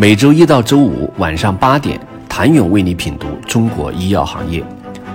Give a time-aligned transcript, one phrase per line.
[0.00, 4.64] 每周一到周五晚上八点，谭勇为你品读中国医药行业，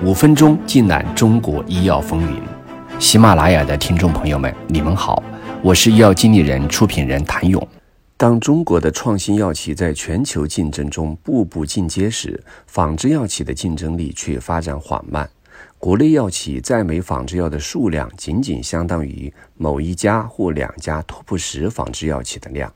[0.03, 2.41] 五分钟尽览中国医药风云。
[2.99, 5.23] 喜马拉雅的听众朋友们，你们好，
[5.61, 7.65] 我是医药经理人、出品人谭勇。
[8.17, 15.29] 当中国的创新药企在全球竞争中步步进阶时，仿制药企的竞争力却发展缓慢。
[15.79, 22.69] 国内药企在美仿制药的数量仅仅相当于某一家或两家 TOP 十仿制药企的量。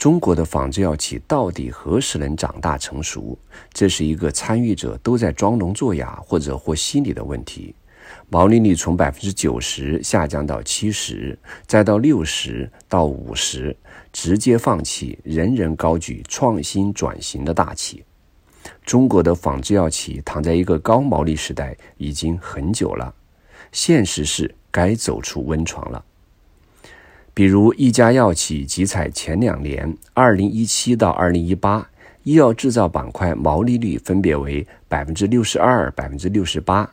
[0.00, 3.38] 中国的仿制药企到底何时能长大成熟？
[3.70, 7.74] 这是一个参与者都在装聋作哑或者和稀泥的问题。
[8.30, 13.76] 毛利率从百分之九十下降到七十，再到六十到五十，
[14.10, 18.02] 直接放弃，人人高举创新转型的大旗。
[18.86, 23.14] 中国的仿制药企躺在一个高毛利时代已经很久了，
[23.70, 26.02] 现实是该走出温床了。
[27.40, 31.88] 比如一家药企集采前两年（二零一七到二零一八），
[32.22, 36.84] 医药制造板块毛利率分别为百分之六十二、百分之六十八；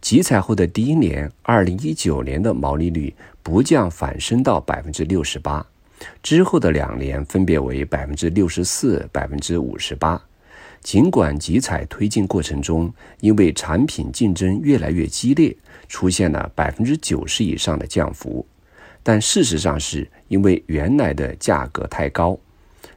[0.00, 5.66] 集采后的第一年（二零一九年）的毛利率不降反升到百分之六十八，
[6.22, 10.22] 之后的两年分别为百分之六十四、百分之五十八。
[10.80, 12.88] 尽管集采推进过程中，
[13.18, 15.56] 因为产品竞争越来越激烈，
[15.88, 18.46] 出现了百分之九十以上的降幅，
[19.08, 22.38] 但事实上是因为原来的价格太高。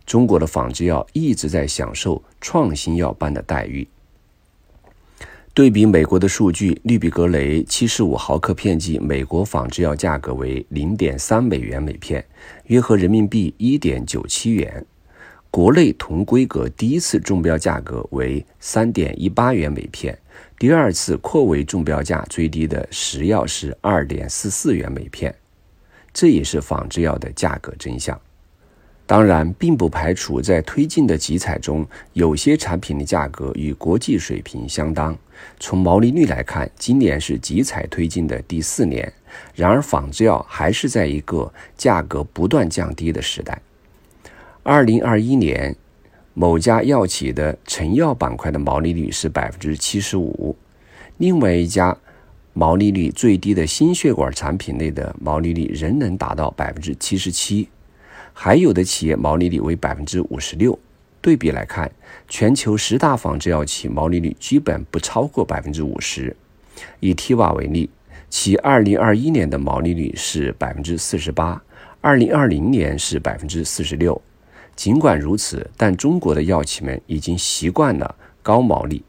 [0.06, 3.88] 中国的仿制药一直在享受创新药般的待遇。
[5.54, 12.26] 对比美国的数据，氯吡格雷七十五毫克片剂美国仿制药价格为零点三美元每片，
[12.66, 14.86] 约合人民币一点九七元。
[15.50, 20.20] 国内同规格第一次中标价格为三点一八元每片，
[20.60, 25.34] 第二次扩围中标价最低的实药是二点四四元每片，
[26.14, 28.20] 这也是仿制药的价格真相。
[29.06, 35.18] 当然，并不排除在推进的集采中，有些产品的价格与国际水平相当。
[35.60, 39.12] 从毛利率来看，今年是集采推进的第四年，
[39.54, 43.62] 然而仿制药还是在一个价格不断降低的时代。
[44.64, 45.76] 二零二一年，
[46.34, 50.56] 某家药企的成药板块的毛利率是百分之七十五，
[51.18, 51.98] 另外一家
[52.54, 57.70] 毛利率最低的心血管产品类的毛利率仍能达到百分之七十七，
[58.34, 60.78] 还有的企业毛利率为百分之五十六。
[61.22, 61.90] 对比来看，
[62.28, 66.36] 全球十大仿制药企毛利率基本不超过百分之五十。
[67.00, 67.90] 以 T 瓦为例，
[68.30, 71.62] 其二零二一年的毛利率是百分之四十八，
[72.02, 74.20] 二零二零年是百分之四十六。
[74.76, 79.04] 尽管如此，但中国的药企们已经习惯了高毛利。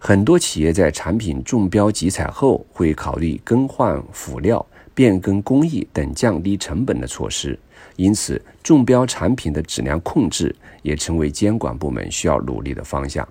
[0.00, 4.64] 很多企业在产品中标集采后，会考虑更换辅料、
[4.94, 7.58] 变更工艺等降低成本的措施。
[7.96, 13.28] 因此，中标产品的质量控制也成为监管部门需要努力的方向。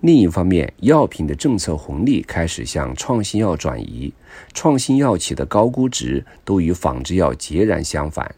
[0.00, 4.12] 另一方面，药品的政策红利开始向创新药转移，
[4.52, 8.34] 创新药企的高估值都与仿制药截然相反。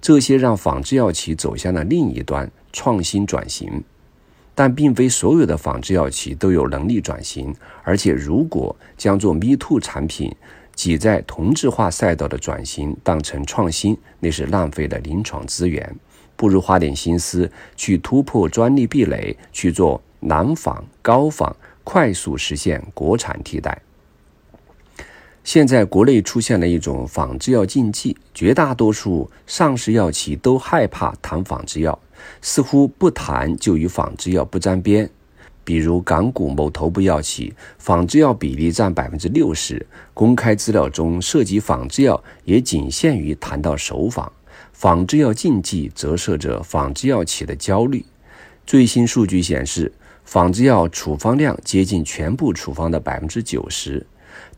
[0.00, 3.82] 这些让仿制药企走向了另一端创新转型，
[4.54, 7.54] 但并非所有的仿制药企都有能力转型。
[7.82, 10.34] 而且，如果将做 Me Too 产品
[10.74, 15.96] 挤在同质化赛道的转型当成创新，那是浪费了临床资源。
[16.36, 23.82] 不如花点心思去突破专利壁垒，去做难仿、高仿，快速实现国产替代。
[25.42, 31.98] 现在国内出现了一种仿制药禁忌，绝大多数上市药企都害怕谈仿制药，
[32.42, 35.08] 似乎不谈就与仿制药不沾边。
[35.62, 44.32] 比如港股某头部药企，仿制药比例占百分之六十，公开资料中涉及仿制药也仅限于谈到首仿。
[44.72, 48.04] 仿制药禁忌折射着仿制药企的焦虑。
[48.66, 49.92] 最新数据显示，
[50.24, 54.04] 仿制药处方量接近全部处方的百分之九十。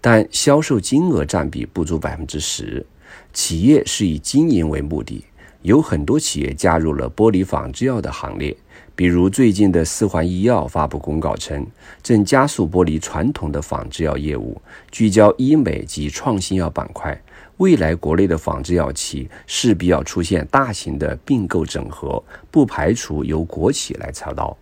[0.00, 2.86] 但销售金额占比不足百分之十，
[3.32, 5.24] 企业是以经营为目的，
[5.62, 8.56] 有很多企业加入了玻璃仿制药的行列。
[8.94, 11.66] 比如最近的四环医药发布公告称，
[12.02, 14.60] 正加速剥离传统的仿制药业务，
[14.90, 17.18] 聚焦医美及创新药板块。
[17.56, 24.54] 未来国内的仿制药企势必要出现大型的并购整合，不排除由国企来操刀。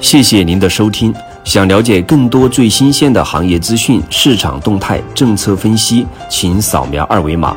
[0.00, 1.14] 谢谢您的收听。
[1.44, 7.56] 想了解更多最新鲜的行业资讯、市场动态、政策分析，请扫描二维码